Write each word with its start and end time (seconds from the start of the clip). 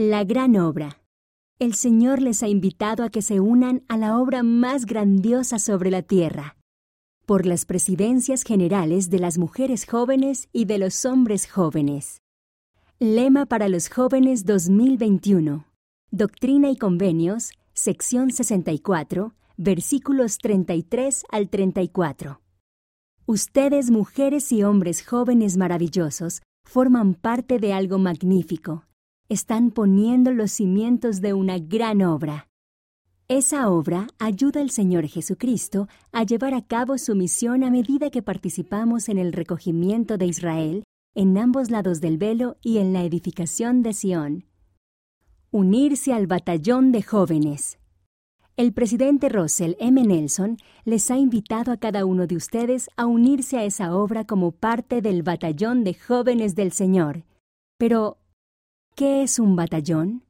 La 0.00 0.22
gran 0.22 0.54
obra. 0.54 1.02
El 1.58 1.74
Señor 1.74 2.22
les 2.22 2.44
ha 2.44 2.46
invitado 2.46 3.02
a 3.02 3.10
que 3.10 3.20
se 3.20 3.40
unan 3.40 3.82
a 3.88 3.96
la 3.96 4.16
obra 4.16 4.44
más 4.44 4.86
grandiosa 4.86 5.58
sobre 5.58 5.90
la 5.90 6.02
tierra. 6.02 6.56
Por 7.26 7.46
las 7.46 7.64
presidencias 7.64 8.44
generales 8.44 9.10
de 9.10 9.18
las 9.18 9.38
mujeres 9.38 9.86
jóvenes 9.86 10.48
y 10.52 10.66
de 10.66 10.78
los 10.78 11.04
hombres 11.04 11.50
jóvenes. 11.50 12.22
Lema 13.00 13.46
para 13.46 13.68
los 13.68 13.88
jóvenes 13.88 14.44
2021. 14.44 15.66
Doctrina 16.12 16.70
y 16.70 16.76
Convenios, 16.76 17.50
sección 17.74 18.30
64, 18.30 19.34
versículos 19.56 20.38
33 20.38 21.24
al 21.28 21.48
34. 21.48 22.40
Ustedes, 23.26 23.90
mujeres 23.90 24.52
y 24.52 24.62
hombres 24.62 25.04
jóvenes 25.04 25.56
maravillosos, 25.56 26.40
forman 26.62 27.14
parte 27.14 27.58
de 27.58 27.72
algo 27.72 27.98
magnífico. 27.98 28.84
Están 29.30 29.72
poniendo 29.72 30.32
los 30.32 30.52
cimientos 30.52 31.20
de 31.20 31.34
una 31.34 31.58
gran 31.58 32.00
obra. 32.00 32.48
Esa 33.28 33.68
obra 33.68 34.06
ayuda 34.18 34.62
al 34.62 34.70
Señor 34.70 35.06
Jesucristo 35.06 35.86
a 36.12 36.22
llevar 36.22 36.54
a 36.54 36.62
cabo 36.62 36.96
su 36.96 37.14
misión 37.14 37.62
a 37.62 37.70
medida 37.70 38.08
que 38.08 38.22
participamos 38.22 39.10
en 39.10 39.18
el 39.18 39.34
recogimiento 39.34 40.16
de 40.16 40.24
Israel, 40.24 40.84
en 41.14 41.36
ambos 41.36 41.70
lados 41.70 42.00
del 42.00 42.16
velo 42.16 42.56
y 42.62 42.78
en 42.78 42.94
la 42.94 43.04
edificación 43.04 43.82
de 43.82 43.92
Sión. 43.92 44.46
Unirse 45.50 46.14
al 46.14 46.26
batallón 46.26 46.90
de 46.90 47.02
jóvenes. 47.02 47.78
El 48.56 48.72
presidente 48.72 49.28
Russell 49.28 49.74
M. 49.78 50.02
Nelson 50.04 50.56
les 50.86 51.10
ha 51.10 51.18
invitado 51.18 51.70
a 51.70 51.76
cada 51.76 52.06
uno 52.06 52.26
de 52.26 52.36
ustedes 52.36 52.88
a 52.96 53.04
unirse 53.04 53.58
a 53.58 53.64
esa 53.64 53.94
obra 53.94 54.24
como 54.24 54.52
parte 54.52 55.02
del 55.02 55.22
batallón 55.22 55.84
de 55.84 55.92
jóvenes 55.92 56.54
del 56.54 56.72
Señor. 56.72 57.24
Pero, 57.76 58.16
¿qué 58.98 59.22
es 59.22 59.38
un 59.38 59.54
batallón? 59.54 60.24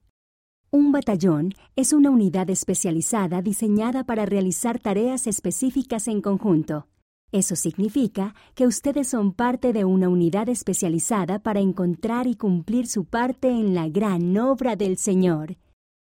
Un 0.71 0.93
batallón 0.93 1.55
es 1.75 1.95
una 1.95 2.11
unidad 2.11 2.51
especializada 2.51 3.41
diseñada 3.41 4.05
para 4.05 4.27
realizar 4.27 4.79
tareas 4.79 5.27
específicas 5.27 6.07
en 6.07 6.21
conjunto. 6.21 6.87
Eso 7.33 7.57
significa 7.57 8.35
que 8.55 8.67
ustedes 8.67 9.09
son 9.09 9.33
parte 9.33 9.73
de 9.73 9.87
una 9.87 10.11
unidad 10.11 10.51
especializada 10.51 11.39
para 11.39 11.61
encontrar 11.61 12.27
y 12.27 12.35
cumplir 12.35 12.89
su 12.89 13.07
parte 13.07 13.49
en 13.49 13.75
la 13.75 13.89
gran 13.89 14.37
obra 14.37 14.77
del 14.77 14.99
Señor. 14.99 15.57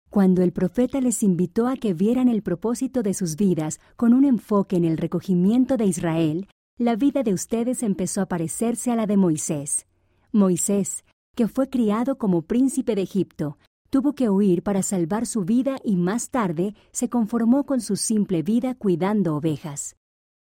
Cuando 0.09 0.42
el 0.42 0.52
profeta 0.52 1.00
les 1.00 1.22
invitó 1.22 1.68
a 1.68 1.76
que 1.76 1.94
vieran 1.94 2.28
el 2.28 2.42
propósito 2.42 3.03
de 3.03 3.14
sus 3.14 3.36
vidas 3.36 3.80
con 3.96 4.16
un 4.16 4.26
enfoque 4.26 4.78
en 4.78 4.86
el 4.86 4.98
recogimiento 4.98 5.78
de 5.78 5.86
Israel, 5.86 6.48
la 6.80 6.96
vida 6.96 7.22
de 7.22 7.34
ustedes 7.34 7.84
empezó 7.84 8.22
a 8.22 8.26
parecerse 8.26 8.90
a 8.90 8.96
la 8.96 9.06
de 9.06 9.18
Moisés. 9.18 9.86
Moisés, 10.31 11.06
que 11.38 11.48
fue 11.48 11.70
criado 11.70 12.18
como 12.18 12.42
príncipe 12.42 12.96
de 12.96 13.04
Egipto, 13.04 13.58
tuvo 13.90 14.12
que 14.12 14.30
huir 14.30 14.62
para 14.62 14.84
salvar 14.84 15.26
su 15.26 15.46
vida 15.46 15.78
y 15.86 15.96
más 15.96 16.30
tarde 16.30 16.76
se 16.92 17.08
conformó 17.08 17.66
con 17.66 17.80
su 17.80 17.96
simple 17.96 18.44
vida 18.44 18.76
cuidando 18.76 19.38
ovejas. 19.38 19.96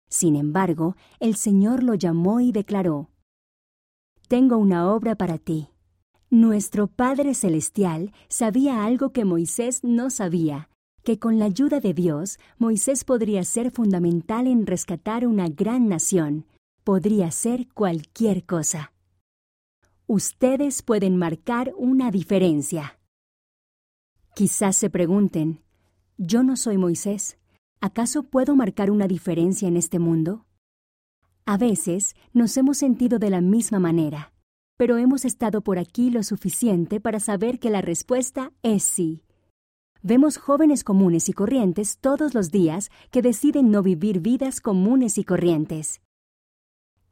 Sin 0.10 0.38
embargo, 0.38 0.96
el 1.20 1.36
Señor 1.36 1.84
lo 1.84 1.96
llamó 1.96 2.40
y 2.40 2.54
declaró, 2.54 3.10
Tengo 4.30 4.56
una 4.56 4.90
obra 4.90 5.16
para 5.16 5.38
ti 5.38 5.68
nuestro 6.34 6.88
Padre 6.88 7.36
Celestial 7.36 8.12
sabía 8.28 8.84
algo 8.84 9.12
que 9.12 9.24
Moisés 9.24 9.84
no 9.84 10.10
sabía, 10.10 10.68
que 11.04 11.20
con 11.20 11.38
la 11.38 11.46
ayuda 11.46 11.80
de 11.80 11.94
Dios 11.94 12.40
Moisés 12.58 13.04
podría 13.04 13.44
ser 13.44 13.70
fundamental 13.70 14.48
en 14.48 14.66
rescatar 14.66 15.28
una 15.28 15.48
gran 15.48 15.88
nación, 15.88 16.48
podría 16.84 17.30
ser 17.30 17.68
cualquier 17.76 18.46
cosa. 18.46 18.93
Ustedes 20.16 20.84
pueden 20.84 21.18
marcar 21.18 21.74
una 21.76 22.12
diferencia. 22.12 23.00
Quizás 24.36 24.78
se 24.78 24.92
pregunten, 24.92 25.64
yo 26.20 26.44
no 26.44 26.56
soy 26.56 26.78
Moisés, 26.78 27.40
¿acaso 27.82 28.22
puedo 28.22 28.56
marcar 28.56 28.92
una 28.92 29.08
diferencia 29.08 29.68
en 29.68 29.76
este 29.76 29.98
mundo? 29.98 30.46
A 31.48 31.58
veces 31.58 32.16
nos 32.32 32.56
hemos 32.58 32.78
sentido 32.78 33.18
de 33.18 33.32
la 33.32 33.42
misma 33.42 33.80
manera 33.80 34.32
pero 34.78 35.00
hemos 35.00 35.26
estado 35.26 35.62
por 35.62 35.80
aquí 35.80 36.12
lo 36.12 36.22
suficiente 36.22 37.00
para 37.00 37.20
saber 37.20 37.58
que 37.58 37.72
la 37.72 37.82
respuesta 37.82 38.52
es 38.62 38.84
sí. 38.84 39.24
Vemos 40.04 40.38
jóvenes 40.38 40.84
comunes 40.84 41.28
y 41.28 41.34
corrientes 41.34 41.98
todos 41.98 42.36
los 42.36 42.52
días 42.52 42.92
que 43.10 43.24
deciden 43.24 43.72
no 43.72 43.82
vivir 43.82 44.20
vidas 44.20 44.62
comunes 44.62 45.18
y 45.18 45.24
corrientes. 45.24 46.02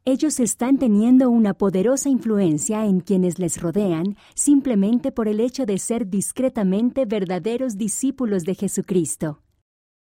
Ellos 0.04 0.40
están 0.40 0.78
teniendo 0.78 1.30
una 1.30 1.54
poderosa 1.54 2.08
influencia 2.08 2.84
en 2.86 3.00
quienes 3.00 3.38
les 3.38 3.60
rodean 3.60 4.16
simplemente 4.34 5.12
por 5.12 5.28
el 5.28 5.40
hecho 5.40 5.66
de 5.66 5.78
ser 5.78 6.08
discretamente 6.08 7.06
verdaderos 7.06 7.78
discípulos 7.78 8.44
de 8.44 8.54
Jesucristo. 8.54 9.40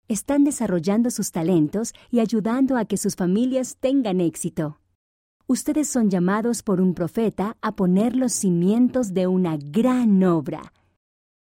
Están 0.07 0.43
desarrollando 0.43 1.11
sus 1.11 1.31
talentos 1.31 1.93
y 2.11 2.19
ayudando 2.19 2.77
a 2.77 2.85
que 2.85 2.97
sus 2.97 3.15
familias 3.15 3.77
tengan 3.79 4.19
éxito 4.19 4.79
ustedes 5.53 5.87
son 5.87 6.09
llamados 6.09 6.63
por 6.63 6.81
un 6.81 6.93
profeta 6.93 7.57
a 7.61 7.75
poner 7.75 8.15
los 8.15 8.33
cimientos 8.33 9.13
de 9.13 9.27
una 9.27 9.57
gran 9.57 10.23
obra. 10.23 10.73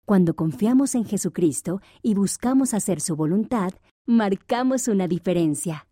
Cuando 0.05 0.35
confiamos 0.35 0.93
en 0.95 1.03
Jesucristo 1.03 1.81
y 2.01 2.13
buscamos 2.13 2.73
hacer 2.73 3.01
su 3.01 3.15
voluntad, 3.15 3.73
marcamos 4.05 4.87
una 4.87 5.07
diferencia. 5.07 5.86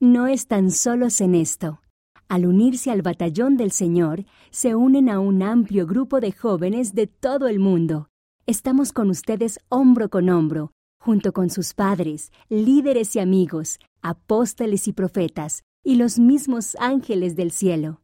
No 0.00 0.26
están 0.26 0.72
solos 0.72 1.22
en 1.22 1.34
esto. 1.34 1.80
Al 2.28 2.44
unirse 2.44 2.90
al 2.90 3.00
batallón 3.00 3.56
del 3.56 3.70
Señor, 3.70 4.26
se 4.50 4.74
unen 4.74 5.08
a 5.08 5.20
un 5.20 5.42
amplio 5.42 5.86
grupo 5.86 6.20
de 6.20 6.32
jóvenes 6.32 6.94
de 6.94 7.06
todo 7.06 7.48
el 7.48 7.58
mundo. 7.58 8.10
Estamos 8.44 8.92
con 8.92 9.08
ustedes 9.08 9.58
hombro 9.70 10.10
con 10.10 10.28
hombro, 10.28 10.72
junto 11.00 11.32
con 11.32 11.48
sus 11.48 11.72
padres, 11.72 12.30
líderes 12.50 13.16
y 13.16 13.20
amigos, 13.20 13.78
apóstoles 14.02 14.86
y 14.86 14.92
profetas, 14.92 15.62
y 15.82 15.94
los 15.94 16.18
mismos 16.18 16.76
ángeles 16.78 17.34
del 17.34 17.50
cielo, 17.50 18.02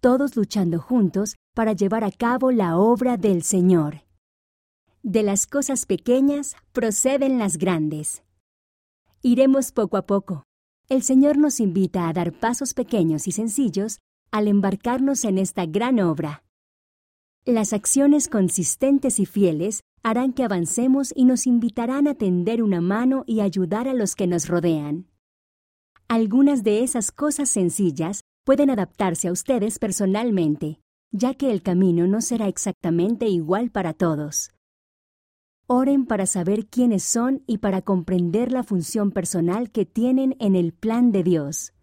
todos 0.00 0.36
luchando 0.36 0.78
juntos 0.78 1.36
para 1.54 1.72
llevar 1.72 2.04
a 2.04 2.10
cabo 2.10 2.50
la 2.50 2.76
obra 2.76 3.16
del 3.16 3.44
Señor. 3.44 4.02
De 5.02 5.22
las 5.22 5.46
cosas 5.46 5.86
pequeñas 5.86 6.54
proceden 6.72 7.38
las 7.38 7.56
grandes. 7.56 8.24
Iremos 9.22 9.72
poco 9.72 9.96
a 9.96 10.02
poco. 10.02 10.44
El 10.90 11.04
Señor 11.04 11.38
nos 11.38 11.60
invita 11.60 12.08
a 12.08 12.12
dar 12.12 12.32
pasos 12.32 12.74
pequeños 12.74 13.28
y 13.28 13.30
sencillos 13.30 14.00
al 14.32 14.48
embarcarnos 14.48 15.24
en 15.24 15.38
esta 15.38 15.64
gran 15.64 16.00
obra. 16.00 16.42
Las 17.44 17.72
acciones 17.72 18.26
consistentes 18.26 19.20
y 19.20 19.24
fieles 19.24 19.82
harán 20.02 20.32
que 20.32 20.42
avancemos 20.42 21.12
y 21.14 21.26
nos 21.26 21.46
invitarán 21.46 22.08
a 22.08 22.16
tender 22.16 22.60
una 22.60 22.80
mano 22.80 23.22
y 23.28 23.38
ayudar 23.38 23.86
a 23.86 23.94
los 23.94 24.16
que 24.16 24.26
nos 24.26 24.48
rodean. 24.48 25.06
Algunas 26.08 26.64
de 26.64 26.82
esas 26.82 27.12
cosas 27.12 27.48
sencillas 27.48 28.22
pueden 28.44 28.68
adaptarse 28.68 29.28
a 29.28 29.32
ustedes 29.32 29.78
personalmente, 29.78 30.80
ya 31.12 31.34
que 31.34 31.52
el 31.52 31.62
camino 31.62 32.08
no 32.08 32.20
será 32.20 32.48
exactamente 32.48 33.28
igual 33.28 33.70
para 33.70 33.94
todos. 33.94 34.50
Oren 35.72 36.04
para 36.04 36.26
saber 36.26 36.66
quiénes 36.66 37.04
son 37.04 37.44
y 37.46 37.58
para 37.58 37.80
comprender 37.80 38.50
la 38.50 38.64
función 38.64 39.12
personal 39.12 39.70
que 39.70 39.86
tienen 39.86 40.34
en 40.40 40.56
el 40.56 40.72
plan 40.72 41.12
de 41.12 41.22
Dios. 41.22 41.74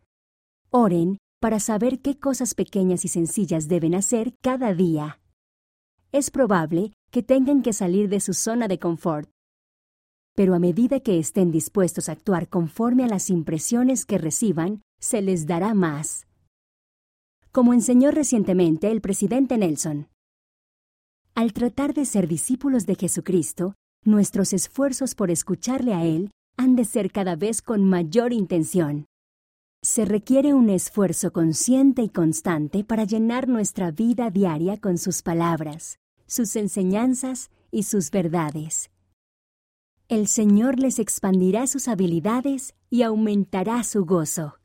Oren 0.71 1.19
para 1.39 1.61
saber 1.61 2.01
qué 2.01 2.19
cosas 2.19 2.53
pequeñas 2.53 3.05
y 3.05 3.07
sencillas 3.07 3.69
deben 3.69 3.95
hacer 3.95 4.33
cada 4.41 4.73
día. 4.73 5.21
Es 6.11 6.31
probable 6.31 6.91
que 7.11 7.23
tengan 7.23 7.61
que 7.61 7.71
salir 7.71 8.09
de 8.09 8.19
su 8.19 8.33
zona 8.33 8.67
de 8.67 8.77
confort 8.77 9.29
pero 10.35 10.53
a 10.53 10.59
medida 10.59 10.99
que 10.99 11.17
estén 11.17 11.49
dispuestos 11.49 12.09
a 12.09 12.11
actuar 12.11 12.47
conforme 12.47 13.03
a 13.03 13.07
las 13.07 13.31
impresiones 13.31 14.05
que 14.05 14.19
reciban, 14.19 14.83
se 14.99 15.23
les 15.23 15.47
dará 15.47 15.73
más. 15.73 16.27
Como 17.51 17.73
enseñó 17.73 18.11
recientemente 18.11 18.91
el 18.91 19.01
presidente 19.01 19.57
Nelson, 19.57 20.09
al 21.37 21.53
tratar 21.53 21.93
de 21.93 22.05
ser 22.05 22.27
discípulos 22.27 22.87
de 22.87 22.95
Jesucristo, 22.95 23.75
nuestros 24.03 24.53
esfuerzos 24.53 25.15
por 25.15 25.31
escucharle 25.31 25.93
a 25.93 26.05
Él 26.05 26.31
han 26.57 26.75
de 26.75 26.85
ser 26.85 27.11
cada 27.11 27.35
vez 27.35 27.61
con 27.61 27.83
mayor 27.85 28.33
intención. 28.33 29.05
Se 29.81 30.05
requiere 30.05 30.53
un 30.53 30.69
esfuerzo 30.69 31.31
consciente 31.31 32.01
y 32.01 32.09
constante 32.09 32.83
para 32.83 33.03
llenar 33.03 33.47
nuestra 33.47 33.91
vida 33.91 34.29
diaria 34.31 34.77
con 34.77 34.97
sus 34.97 35.21
palabras, 35.21 35.99
sus 36.25 36.55
enseñanzas 36.55 37.51
y 37.71 37.83
sus 37.83 38.11
verdades 38.11 38.89
el 40.09 40.27
Señor 40.27 40.79
les 40.79 40.99
expandirá 40.99 41.67
sus 41.67 41.89
habilidades 41.89 42.75
y 42.89 43.01
aumentará 43.01 43.83
su 43.83 44.05
gozo. 44.05 44.57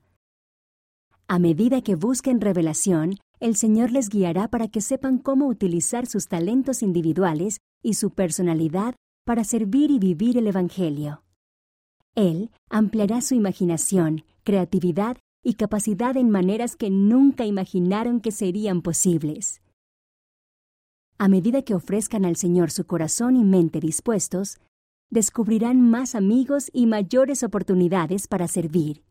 A 1.27 1.41
medida 1.41 1.83
que 1.83 1.97
busquen 1.97 2.41
revelación, 2.41 3.17
el 3.41 3.57
Señor 3.57 3.91
les 3.91 4.09
guiará 4.09 4.47
para 4.47 4.69
que 4.69 4.81
sepan 4.81 5.19
cómo 5.19 5.49
utilizar 5.49 6.07
sus 6.07 6.29
talentos 6.29 6.81
individuales 6.81 7.59
y 7.83 7.95
su 7.95 8.11
personalidad 8.11 8.95
para 9.25 9.45
servir 9.45 9.91
y 9.91 9.99
vivir 9.99 10.37
el 10.37 10.47
Evangelio. 10.47 11.23
Él 12.15 12.51
ampliará 12.69 13.21
su 13.21 13.35
imaginación, 13.35 14.25
creatividad 14.45 15.17
y 15.43 15.55
capacidad 15.55 16.17
en 16.17 16.31
maneras 16.31 16.77
que 16.77 16.91
nunca 16.91 17.45
imaginaron 17.47 18.21
que 18.21 18.33
serían 18.33 18.83
posibles. 18.83 19.63
A 21.19 21.29
medida 21.29 21.63
que 21.63 21.75
ofrezcan 21.75 22.25
al 22.25 22.37
Señor 22.37 22.71
su 22.71 22.85
corazón 22.87 23.37
y 23.37 23.45
mente 23.45 23.81
dispuestos, 23.81 24.59
descubrirán 25.11 25.81
más 25.81 26.15
amigos 26.15 26.71
y 26.73 26.87
mayores 26.87 27.43
oportunidades 27.43 28.27
para 28.27 28.49
servir. 28.49 29.05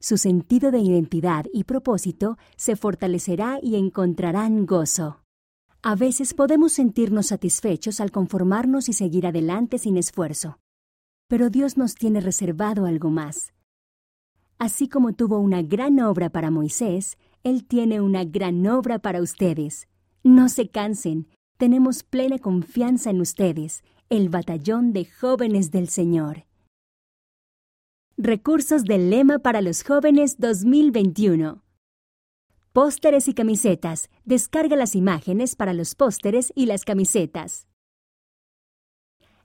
Su 0.00 0.16
sentido 0.16 0.70
de 0.70 0.80
identidad 0.80 1.46
y 1.52 1.64
propósito 1.64 2.38
se 2.56 2.76
fortalecerá 2.76 3.58
y 3.62 3.76
encontrarán 3.76 4.66
gozo. 4.66 5.21
A 5.84 5.96
veces 5.96 6.32
podemos 6.32 6.74
sentirnos 6.74 7.26
satisfechos 7.26 7.98
al 8.00 8.12
conformarnos 8.12 8.88
y 8.88 8.92
seguir 8.92 9.26
adelante 9.26 9.78
sin 9.78 9.96
esfuerzo. 9.96 10.60
Pero 11.26 11.50
Dios 11.50 11.76
nos 11.76 11.96
tiene 11.96 12.20
reservado 12.20 12.86
algo 12.86 13.10
más. 13.10 13.52
Así 14.58 14.88
como 14.88 15.12
tuvo 15.12 15.40
una 15.40 15.60
gran 15.62 15.98
obra 15.98 16.30
para 16.30 16.52
Moisés, 16.52 17.18
Él 17.42 17.64
tiene 17.66 18.00
una 18.00 18.22
gran 18.22 18.64
obra 18.68 19.00
para 19.00 19.20
ustedes. 19.20 19.88
No 20.22 20.48
se 20.48 20.68
cansen, 20.68 21.26
tenemos 21.58 22.04
plena 22.04 22.38
confianza 22.38 23.10
en 23.10 23.20
ustedes, 23.20 23.82
el 24.08 24.28
batallón 24.28 24.92
de 24.92 25.06
jóvenes 25.06 25.72
del 25.72 25.88
Señor. 25.88 26.44
Recursos 28.16 28.84
del 28.84 29.10
lema 29.10 29.40
para 29.40 29.60
los 29.60 29.82
jóvenes 29.82 30.38
2021. 30.38 31.61
Pósteres 32.72 33.28
y 33.28 33.34
camisetas. 33.34 34.08
Descarga 34.24 34.76
las 34.76 34.94
imágenes 34.94 35.56
para 35.56 35.74
los 35.74 35.94
pósteres 35.94 36.54
y 36.56 36.64
las 36.64 36.86
camisetas. 36.86 37.66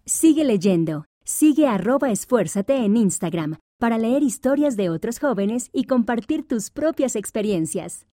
Sigue 0.06 0.46
leyendo. 0.46 1.04
Sigue 1.26 1.68
arroba 1.68 2.10
esfuérzate 2.10 2.78
en 2.86 2.96
Instagram 2.96 3.58
para 3.80 3.98
leer 3.98 4.24
historias 4.24 4.78
de 4.78 4.90
otros 4.90 5.20
jóvenes 5.20 5.70
y 5.74 5.84
compartir 5.84 6.48
tus 6.48 6.72
propias 6.72 7.18
experiencias. 7.18 8.08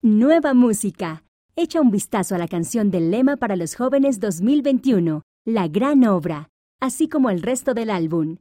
Nueva 0.00 0.54
música. 0.54 1.24
Echa 1.54 1.82
un 1.82 1.90
vistazo 1.90 2.34
a 2.34 2.38
la 2.38 2.48
canción 2.48 2.90
del 2.90 3.10
lema 3.10 3.36
para 3.36 3.54
los 3.54 3.74
jóvenes 3.74 4.18
2021, 4.18 5.24
La 5.44 5.68
Gran 5.68 6.04
Obra, 6.06 6.48
así 6.80 7.06
como 7.06 7.28
el 7.28 7.42
resto 7.42 7.74
del 7.74 7.90
álbum. 7.90 8.38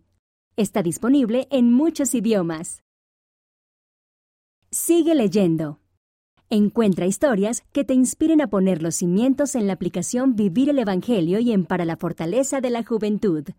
Está 0.56 0.84
disponible 0.84 1.50
en 1.52 1.74
muchos 1.74 2.16
idiomas. 2.16 2.82
Sigue 4.72 5.14
leyendo. 5.14 5.82
Encuentra 6.50 7.06
historias 7.06 7.62
que 7.74 7.84
te 7.84 7.94
inspiren 7.94 8.40
a 8.40 8.48
poner 8.48 8.82
los 8.82 8.96
cimientos 8.96 9.54
en 9.54 9.68
la 9.68 9.74
aplicación 9.74 10.38
Vivir 10.38 10.70
el 10.70 10.80
Evangelio 10.80 11.40
y 11.40 11.52
en 11.52 11.66
Para 11.66 11.84
la 11.84 11.98
Fortaleza 11.98 12.62
de 12.62 12.70
la 12.70 12.86
Juventud. 12.86 13.50